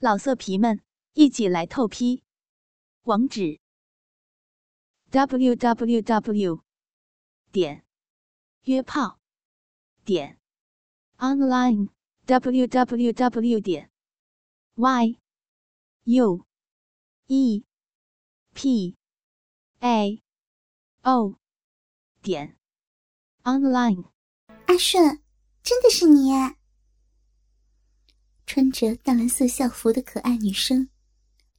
[0.00, 0.80] 老色皮们，
[1.14, 2.22] 一起来透批！
[3.02, 3.58] 网址
[5.10, 6.62] ：w w w
[7.50, 7.84] 点
[8.62, 9.18] 约炮
[10.04, 10.38] 点
[11.16, 11.88] online
[12.26, 13.90] w w w 点
[14.76, 15.18] y
[16.04, 16.46] u
[17.26, 17.64] e
[18.54, 18.96] p
[19.80, 20.22] a
[21.02, 21.34] o
[22.22, 22.56] 点
[23.42, 24.04] online。
[24.66, 25.20] 阿顺，
[25.64, 26.30] 真的是你！
[28.48, 30.88] 穿着淡蓝色校服的可爱女生，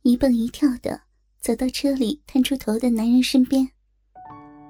[0.01, 0.99] 一蹦一跳的
[1.39, 3.69] 走到车里探出头的男人身边，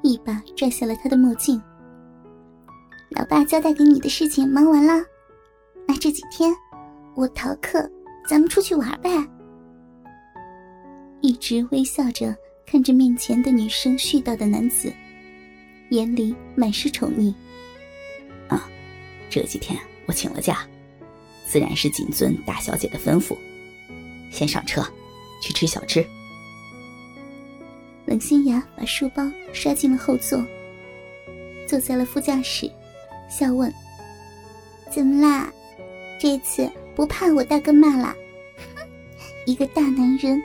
[0.04, 1.60] 一把拽下了他的墨镜。
[3.12, 5.02] 老爸交代给你的事情忙完了，
[5.88, 6.54] 那这几天
[7.16, 7.90] 我逃课，
[8.28, 9.10] 咱们出去玩呗。
[11.22, 14.92] 一直微笑着看着面前的女生絮叨的男子，
[15.92, 17.34] 眼里满是宠溺。
[18.50, 18.70] 啊，
[19.30, 20.68] 这几天我请了假。
[21.50, 23.36] 自然是谨遵大小姐的吩咐，
[24.32, 24.86] 先上车，
[25.42, 26.06] 去吃小吃。
[28.06, 30.46] 冷心雅把书包摔进了后座，
[31.68, 32.72] 坐在了副驾驶，
[33.28, 33.74] 笑问
[34.94, 35.52] ：“怎么啦？
[36.22, 38.16] 这次不怕我大哥骂啦？
[39.48, 40.40] 一个大男人，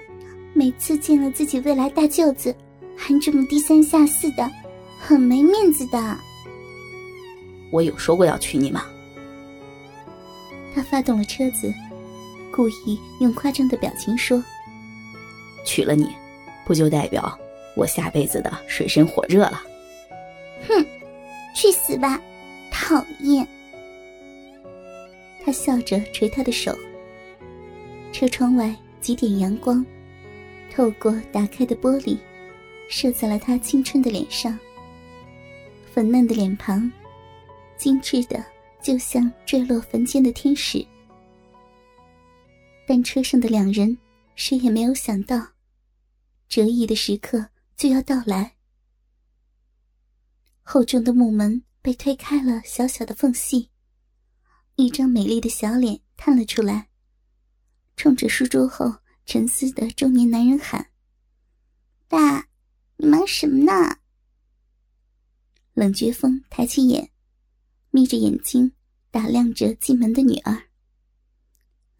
[0.54, 2.56] 每次见了自己未来大舅子，
[2.96, 4.50] 还这么低三下四的，
[4.98, 6.18] 很没面子的。”
[7.70, 8.86] 我有说过要娶你吗？
[10.74, 11.72] 他发动了车子，
[12.50, 14.42] 故意用夸张的表情说
[15.64, 16.10] ：“娶了你，
[16.66, 17.38] 不就代表
[17.76, 19.62] 我下辈子的水深火热了？”
[20.66, 20.84] 哼，
[21.54, 22.20] 去死吧！
[22.72, 23.46] 讨厌。
[25.44, 26.76] 他笑着捶他的手。
[28.10, 29.84] 车窗外几点阳光，
[30.74, 32.16] 透过打开的玻璃，
[32.88, 34.58] 射在了他青春的脸上。
[35.92, 36.90] 粉嫩的脸庞，
[37.76, 38.44] 精致的。
[38.84, 40.86] 就像坠落凡间的天使，
[42.86, 43.96] 但车上的两人
[44.36, 45.54] 谁也没有想到，
[46.50, 48.56] 折翼的时刻就要到来。
[50.62, 53.70] 厚重的木门被推开了小小的缝隙，
[54.76, 56.90] 一张美丽的小脸探了出来，
[57.96, 60.90] 冲着书桌后沉思的中年男人喊
[62.06, 62.48] ：“爸，
[62.98, 63.96] 你忙什么呢？”
[65.72, 67.12] 冷绝风抬起眼。
[67.90, 68.72] 眯着眼睛
[69.14, 70.64] 打量着进门的女儿。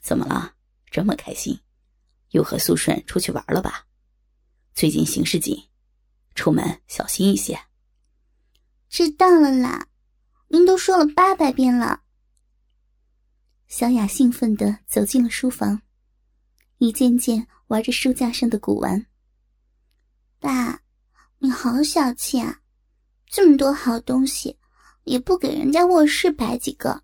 [0.00, 0.56] 怎么了？
[0.90, 1.60] 这么开心？
[2.30, 3.86] 又和苏顺出去玩了吧？
[4.74, 5.68] 最近形势紧，
[6.34, 7.56] 出门小心一些。
[8.88, 9.86] 知道了啦，
[10.48, 12.02] 您都说了八百遍了。
[13.68, 15.82] 小雅兴奋的走进了书房，
[16.78, 19.06] 一件件玩着书架上的古玩。
[20.40, 20.82] 爸，
[21.38, 22.60] 你好小气啊！
[23.28, 24.58] 这么多好东西。
[25.04, 27.03] 也不给人家卧室摆几个。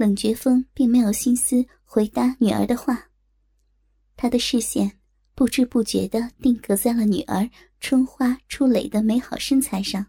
[0.00, 3.10] 冷绝风并没有心思回答女儿的话，
[4.16, 4.92] 他的视线
[5.34, 7.46] 不知不觉的定格在了女儿
[7.80, 10.06] 春花初蕾的美好身材上。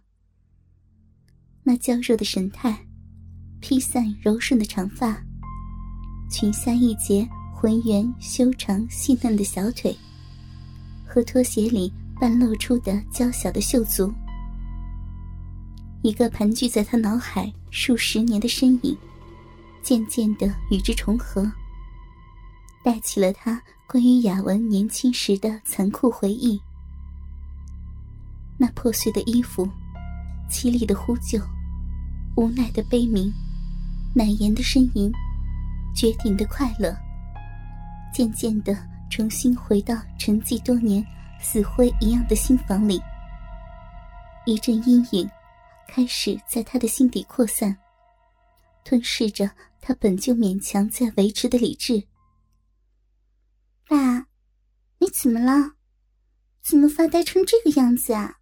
[1.63, 2.87] 那娇弱的神态，
[3.59, 5.21] 披散柔顺的长发，
[6.31, 9.93] 裙下一截浑圆修长细嫩的小腿，
[11.05, 14.09] 和拖鞋里半露出的娇小的秀足。
[16.01, 18.97] 一个盘踞在他脑海数十年的身影，
[19.81, 21.49] 渐渐的与之重合，
[22.83, 26.61] 带起了他关于雅文年轻时的残酷回忆。
[28.57, 29.67] 那破碎的衣服，
[30.49, 31.39] 凄厉的呼救，
[32.35, 33.33] 无奈的悲鸣，
[34.13, 35.11] 难言的呻吟，
[35.95, 36.95] 绝顶的快乐，
[38.13, 38.77] 渐渐的
[39.09, 41.05] 重新回到沉寂多年、
[41.39, 43.01] 死灰一样的心房里。
[44.45, 45.29] 一阵阴影。
[45.93, 47.75] 开始在他的心底扩散，
[48.85, 52.07] 吞噬着他本就勉强在维持的理智。
[53.87, 54.27] 爸，
[54.99, 55.73] 你怎么了？
[56.61, 58.39] 怎么发呆成这个样子啊？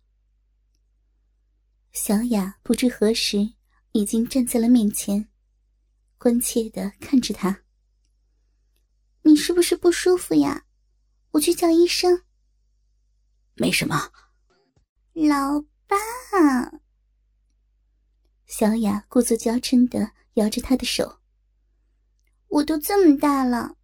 [1.93, 3.53] 小雅不知何时
[3.93, 5.29] 已经站在了面前，
[6.17, 7.63] 关切的看着他。
[9.21, 10.65] 你是不是不舒服呀？
[11.31, 12.23] 我去叫医生。
[13.55, 14.11] 没什么。
[15.13, 15.97] 老爸。
[18.45, 21.18] 小雅故作娇嗔的摇着他的手。
[22.49, 23.75] 我都这么大了，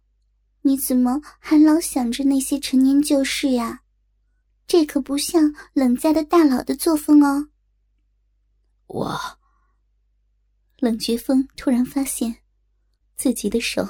[0.62, 3.82] 你怎么还老想着那些陈年旧事呀？
[4.66, 7.48] 这可不像冷家的大佬的作风哦。
[8.88, 9.18] 我，
[10.78, 12.36] 冷绝风突然发现，
[13.16, 13.88] 自己的手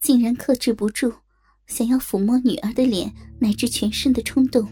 [0.00, 1.12] 竟然克制不住
[1.66, 4.66] 想要抚摸女儿的脸乃至全身的冲动。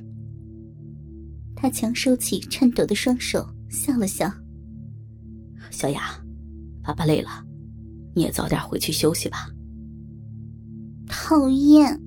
[1.55, 4.33] 他强收起颤抖的双手，笑了笑。
[5.71, 6.19] 小雅，
[6.83, 7.45] 爸爸累了，
[8.15, 9.49] 你也早点回去休息吧。
[11.07, 12.01] 讨厌，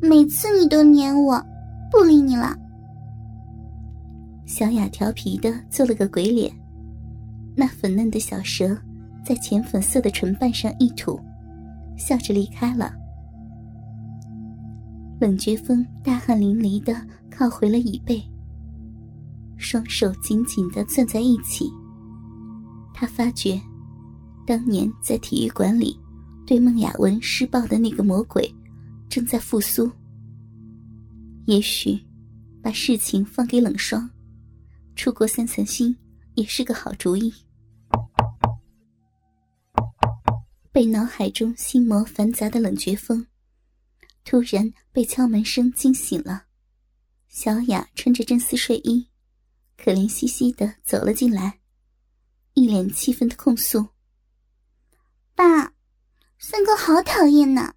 [0.00, 1.40] 每次你都黏我，
[1.90, 2.56] 不理你了。
[4.46, 6.52] 小雅调皮的做了个鬼脸，
[7.56, 8.76] 那粉嫩的小舌
[9.24, 11.18] 在浅粉色的唇瓣上一吐，
[11.96, 12.92] 笑着离开了。
[15.20, 16.94] 冷绝风大汗淋漓的
[17.30, 18.20] 靠回了椅背，
[19.56, 21.70] 双手紧紧的攥在一起。
[22.92, 23.60] 他发觉，
[24.46, 25.98] 当年在体育馆里
[26.46, 28.52] 对孟雅文施暴的那个魔鬼，
[29.08, 29.90] 正在复苏。
[31.46, 31.98] 也许，
[32.62, 34.08] 把事情放给冷霜。
[34.94, 35.96] 出国散散心
[36.34, 37.32] 也是个好主意。
[40.70, 43.26] 被脑海中心魔繁杂的冷绝风，
[44.24, 46.44] 突然被敲门声惊醒了。
[47.28, 49.06] 小雅穿着真丝睡衣，
[49.76, 51.60] 可怜兮兮的走了进来，
[52.54, 53.86] 一脸气愤的控诉
[55.42, 55.72] ：“爸，
[56.38, 57.72] 三哥好讨厌呐！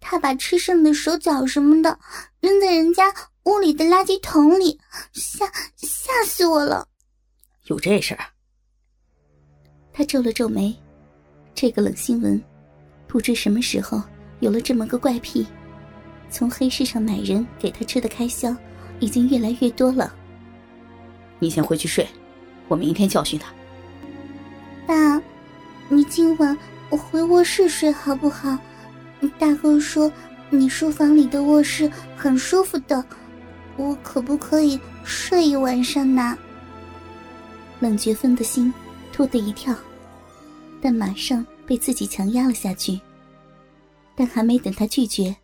[0.00, 1.98] 他把吃剩的手脚什么的
[2.40, 3.10] 扔在人家。”
[3.44, 4.80] 屋里的垃圾桶里，
[5.12, 5.44] 吓
[5.76, 6.88] 吓死我了！
[7.64, 8.24] 有这事儿？
[9.92, 10.74] 他皱了皱眉，
[11.54, 12.42] 这个冷新闻，
[13.06, 14.02] 不知什么时候
[14.40, 15.46] 有了这么个怪癖，
[16.30, 18.56] 从黑市上买人给他吃的开销，
[18.98, 20.14] 已经越来越多了。
[21.38, 22.08] 你先回去睡，
[22.66, 23.52] 我明天教训他。
[24.86, 25.22] 爸，
[25.90, 28.56] 你今晚我我回卧室睡好不好？
[29.36, 30.12] 大哥说
[30.48, 33.04] 你书房里的卧室很舒服的。
[33.76, 36.38] 我可不可以睡一晚上呢？
[37.80, 38.72] 冷绝风的心
[39.12, 39.74] 突的一跳，
[40.80, 43.00] 但马上被自己强压了下去。
[44.14, 45.34] 但还没等他拒绝，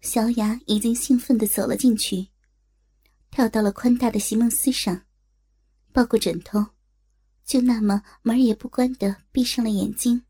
[0.00, 2.26] 小雅已经兴奋的走了进去，
[3.30, 5.02] 跳到了宽大的席梦思上，
[5.92, 6.66] 抱过枕头，
[7.44, 10.20] 就那么门也不关的闭上了眼睛。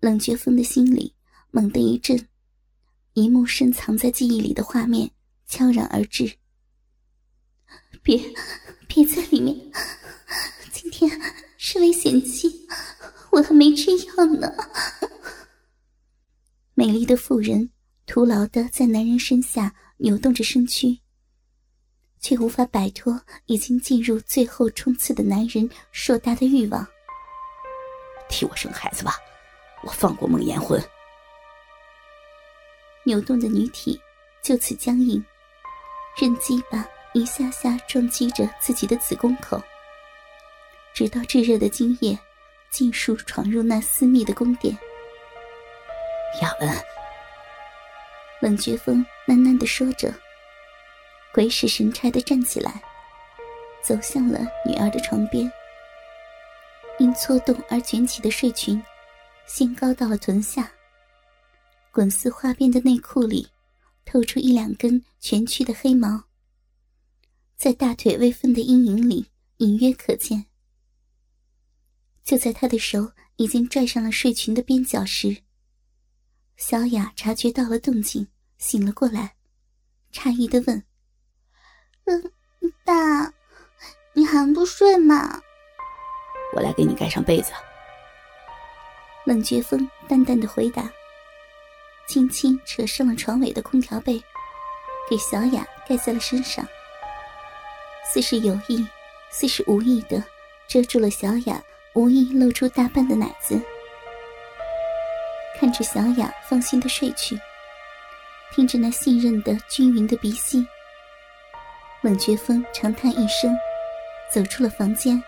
[0.00, 1.14] 冷绝风的心里
[1.50, 2.28] 猛地一震，
[3.14, 5.10] 一幕深藏在记忆里的画面。
[5.48, 6.38] 悄然而至。
[8.02, 8.20] 别，
[8.88, 9.56] 别在里面！
[10.72, 11.08] 今天
[11.56, 12.66] 是危险期，
[13.30, 14.52] 我还没吃药呢。
[16.74, 17.70] 美丽的妇人
[18.06, 20.98] 徒劳的在男人身下扭动着身躯，
[22.18, 26.84] 却无法摆脱已经进入最后冲刺的男人硕大的欲望。
[28.28, 29.14] 替我生孩子吧，
[29.86, 30.82] 我放过孟延魂。
[33.04, 34.00] 扭动的女体
[34.42, 35.24] 就此僵硬。
[36.20, 39.62] 任鸡巴一下下撞击着自己的子宫口，
[40.92, 42.18] 直到炙热的精液
[42.70, 44.76] 尽数闯入那私密的宫殿。
[46.42, 46.68] 雅文，
[48.40, 50.12] 冷绝风喃喃的说着，
[51.32, 52.82] 鬼使神差的站起来，
[53.82, 55.50] 走向了女儿的床边。
[56.98, 58.82] 因搓动而卷起的睡裙，
[59.46, 60.70] 掀高到了臀下，
[61.90, 63.48] 滚丝花边的内裤里。
[64.08, 66.22] 透出一两根蜷曲的黑毛，
[67.56, 69.26] 在大腿微分的阴影里
[69.56, 70.46] 隐约可见。
[72.22, 75.38] 就在他的手已经拽上了睡裙的边角时，
[76.56, 78.28] 小雅察觉到了动静，
[78.58, 79.34] 醒了过来，
[80.12, 80.84] 诧异的问
[82.06, 82.32] ：“嗯，
[82.84, 83.34] 爸，
[84.12, 85.42] 你还不睡吗
[86.54, 87.50] ？”“我来给你盖上被子。”
[89.26, 90.90] 冷绝风淡淡的回答。
[92.06, 94.22] 轻轻扯上了床尾的空调被，
[95.10, 96.64] 给小雅盖在了身上，
[98.10, 98.86] 似是有意，
[99.30, 100.22] 似是无意的
[100.68, 101.60] 遮住了小雅
[101.94, 103.60] 无意露出大半的奶子。
[105.58, 107.36] 看着小雅放心的睡去，
[108.54, 110.64] 听着那信任的均匀的鼻息，
[112.02, 113.52] 冷绝风长叹一声，
[114.32, 115.20] 走出了房间。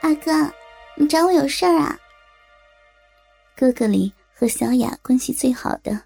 [0.00, 0.52] 阿哥，
[0.96, 1.96] 你找我有事儿啊？
[3.58, 4.12] 哥哥里。
[4.40, 6.04] 和小雅关系最好的，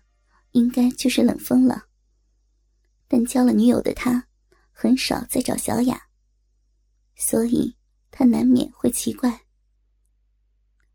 [0.52, 1.85] 应该就是冷风了。
[3.06, 4.26] 但交了女友的他，
[4.71, 6.09] 很少再找小雅，
[7.14, 7.76] 所以
[8.11, 9.42] 他难免会奇怪。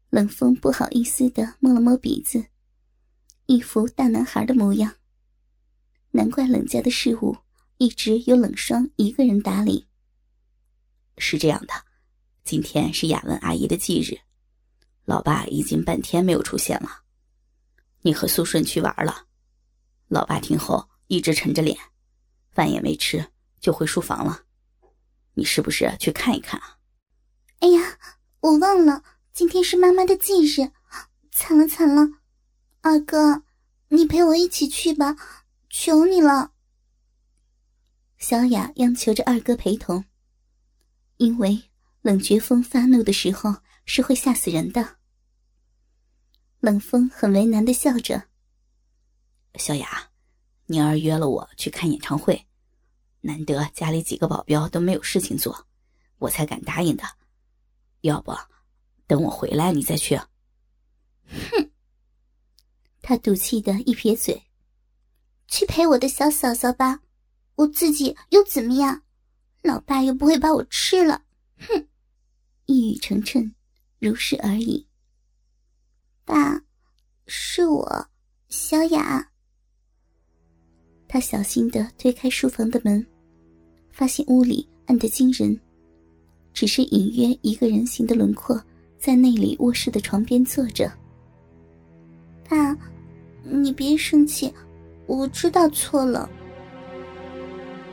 [0.09, 2.47] 冷风不好意思的摸了摸鼻子，
[3.45, 4.95] 一副大男孩的模样。
[6.09, 7.37] 难怪冷家的事务
[7.77, 9.87] 一直由冷霜一个人打理。
[11.19, 11.73] 是这样的，
[12.43, 14.17] 今天是雅文阿姨的忌日，
[15.07, 17.03] 老爸已经半天没有出现了。
[18.01, 19.27] 你和苏顺去玩了，
[20.09, 21.77] 老爸听后一直沉着脸，
[22.51, 23.25] 饭也没吃
[23.61, 24.43] 就回书房了。
[25.35, 26.77] 你是不是去看一看啊？
[27.59, 27.97] 哎呀，
[28.41, 30.73] 我忘了，今天是妈妈的忌日，
[31.31, 32.05] 惨了惨了！
[32.81, 33.43] 二哥，
[33.87, 35.15] 你陪我一起去吧，
[35.69, 36.51] 求你了。
[38.17, 40.03] 小雅央求着二哥陪同，
[41.15, 41.63] 因为
[42.01, 43.55] 冷绝风发怒的时候
[43.87, 44.97] 是会吓死人的。
[46.59, 48.27] 冷风很为难的笑着，
[49.55, 50.11] 小雅，
[50.65, 52.45] 宁儿约了我去看演唱会，
[53.21, 55.67] 难得家里几个保镖都没有事情做，
[56.19, 57.03] 我才敢答应的。
[58.01, 58.31] 要不，
[59.07, 60.15] 等我回来你再去。
[60.17, 61.71] 哼！
[63.01, 64.43] 他赌气的一撇嘴，
[65.47, 67.01] 去陪我的小嫂嫂吧，
[67.55, 69.03] 我自己又怎么样？
[69.61, 71.23] 老爸又不会把我吃了。
[71.57, 71.87] 哼！
[72.65, 73.53] 一语成谶，
[73.99, 74.85] 如是而已。
[76.23, 76.61] 爸，
[77.25, 78.07] 是我，
[78.49, 79.31] 小雅。
[81.07, 83.05] 他小心的推开书房的门，
[83.91, 85.57] 发现屋里暗得惊人，
[86.53, 88.61] 只是隐约一个人形的轮廓
[88.97, 90.91] 在那里卧室的床边坐着。
[92.47, 92.77] 爸，
[93.43, 94.53] 你别生气，
[95.05, 96.29] 我知道错了。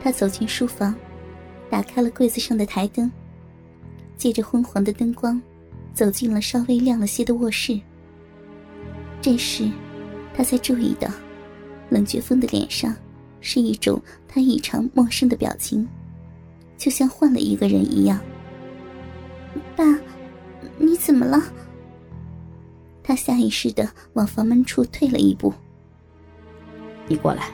[0.01, 0.93] 他走进书房，
[1.69, 3.11] 打开了柜子上的台灯，
[4.17, 5.41] 借着昏黄的灯光，
[5.95, 7.79] 走进了稍微亮了些的卧室。
[9.19, 9.67] 这时，
[10.35, 11.09] 他才注意到，
[11.89, 12.95] 冷绝风的脸上。
[13.47, 15.87] 是一种他异常陌生的表情，
[16.79, 18.19] 就像换了一个人一样。
[19.75, 19.85] 爸，
[20.79, 21.39] 你怎么了？
[23.03, 25.53] 他下意识的往房门处退了一步。
[27.07, 27.51] 你过来，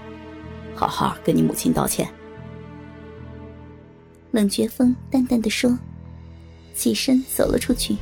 [0.73, 2.07] 好好跟你母亲道歉。
[4.31, 5.77] 冷绝风淡淡的说，
[6.73, 7.97] 起身走了出去，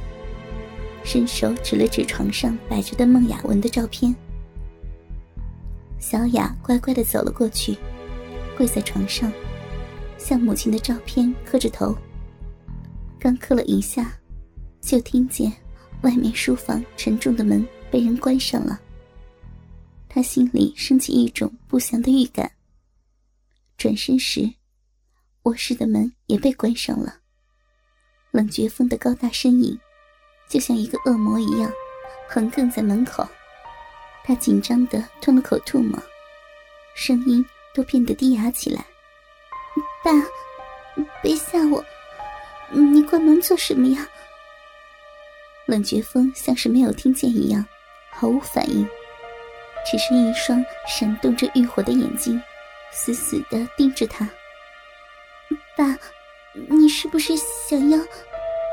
[1.03, 4.15] 伸手指了指床上摆着的孟雅文的照片。
[5.99, 7.77] 小雅乖乖的走了过去，
[8.57, 9.31] 跪在床上，
[10.17, 11.95] 向母亲的照片磕着头。
[13.19, 14.17] 刚磕了一下，
[14.81, 15.51] 就听见
[16.03, 18.79] 外面书房沉重的门被人关上了。
[20.07, 22.49] 她心里升起一种不祥的预感。
[23.77, 24.49] 转身时，
[25.43, 27.17] 卧室的门也被关上了。
[28.31, 29.77] 冷绝风的高大身影，
[30.49, 31.71] 就像一个恶魔一样，
[32.27, 33.25] 横亘在门口。
[34.23, 35.97] 他紧张的吞了口唾沫，
[36.95, 38.83] 声音都变得低哑起来。
[40.03, 40.11] 爸，
[41.21, 41.83] 别吓我！
[42.71, 44.07] 你关门做什么呀？
[45.65, 47.63] 冷绝风像是没有听见一样，
[48.11, 48.87] 毫无反应，
[49.89, 52.41] 只是一双闪动着欲火的眼睛，
[52.91, 54.27] 死死的盯着他。
[55.77, 55.97] 爸，
[56.53, 57.99] 你是不是想要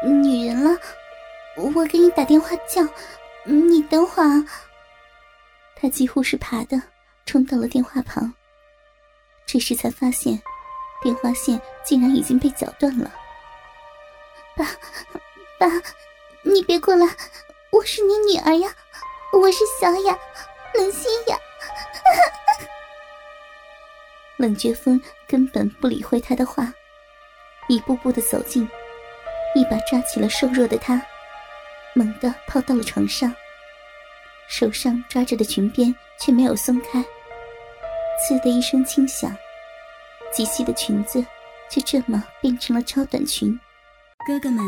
[0.03, 0.79] 女人了？
[1.57, 2.87] 我给你打电话叫，
[3.45, 4.45] 你等会儿。
[5.75, 6.81] 他几乎是爬的
[7.25, 8.33] 冲到了电话旁，
[9.47, 10.41] 这时才发现
[11.03, 13.11] 电话线竟然已经被绞断了。
[14.57, 14.65] 爸，
[15.59, 15.67] 爸，
[16.43, 17.07] 你别过来！
[17.73, 18.75] 我是你女儿呀，
[19.33, 20.19] 我是小雅，
[20.75, 21.37] 冷心雅。
[24.39, 26.73] 冷绝风根本不理会他的话，
[27.69, 28.67] 一步步的走近，
[29.55, 31.01] 一把抓起了瘦弱的他，
[31.97, 33.35] 猛地抛到了床上。
[34.49, 39.35] 手上抓着的裙边却没有松开，刺的一声轻响，
[40.33, 41.25] 极细的裙子
[41.69, 43.59] 就这么变成了超短裙。
[44.27, 44.63] 哥哥们，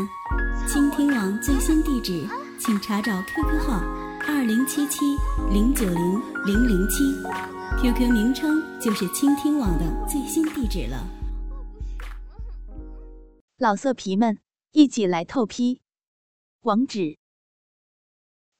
[0.67, 2.27] 倾听网最新地址，
[2.59, 3.79] 请查找 QQ 号
[4.27, 5.05] 二零七七
[5.51, 7.03] 零九零零零七
[7.81, 10.97] ，QQ 名称就是倾听网的最新地址了。
[13.57, 14.39] 老色皮们，
[14.71, 15.81] 一起来透批，
[16.63, 17.18] 网址。